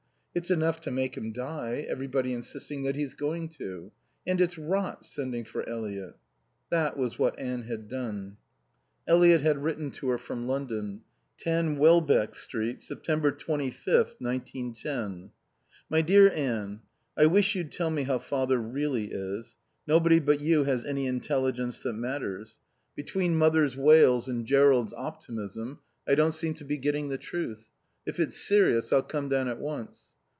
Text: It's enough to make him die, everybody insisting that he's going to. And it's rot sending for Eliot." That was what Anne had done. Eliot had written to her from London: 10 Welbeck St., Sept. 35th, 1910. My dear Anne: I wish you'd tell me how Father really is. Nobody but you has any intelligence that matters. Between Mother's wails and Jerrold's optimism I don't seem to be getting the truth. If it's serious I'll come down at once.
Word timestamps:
It's 0.33 0.49
enough 0.49 0.79
to 0.83 0.91
make 0.91 1.17
him 1.17 1.33
die, 1.33 1.85
everybody 1.89 2.31
insisting 2.31 2.83
that 2.83 2.95
he's 2.95 3.15
going 3.15 3.49
to. 3.49 3.91
And 4.25 4.39
it's 4.39 4.57
rot 4.57 5.03
sending 5.03 5.43
for 5.43 5.67
Eliot." 5.67 6.15
That 6.69 6.95
was 6.95 7.19
what 7.19 7.37
Anne 7.37 7.63
had 7.63 7.89
done. 7.89 8.37
Eliot 9.05 9.41
had 9.41 9.61
written 9.61 9.91
to 9.91 10.07
her 10.07 10.17
from 10.17 10.47
London: 10.47 11.01
10 11.39 11.77
Welbeck 11.77 12.33
St., 12.33 12.79
Sept. 12.79 13.03
35th, 13.09 14.21
1910. 14.21 15.31
My 15.89 16.01
dear 16.01 16.31
Anne: 16.31 16.79
I 17.17 17.25
wish 17.25 17.53
you'd 17.53 17.73
tell 17.73 17.89
me 17.89 18.03
how 18.03 18.17
Father 18.17 18.57
really 18.57 19.11
is. 19.11 19.57
Nobody 19.85 20.21
but 20.21 20.39
you 20.39 20.63
has 20.63 20.85
any 20.85 21.07
intelligence 21.07 21.81
that 21.81 21.91
matters. 21.91 22.57
Between 22.95 23.35
Mother's 23.35 23.75
wails 23.75 24.29
and 24.29 24.45
Jerrold's 24.45 24.93
optimism 24.95 25.79
I 26.07 26.15
don't 26.15 26.31
seem 26.31 26.53
to 26.53 26.63
be 26.63 26.77
getting 26.77 27.09
the 27.09 27.17
truth. 27.17 27.65
If 28.05 28.17
it's 28.17 28.39
serious 28.39 28.93
I'll 28.93 29.03
come 29.03 29.27
down 29.27 29.49
at 29.49 29.59
once. 29.59 29.97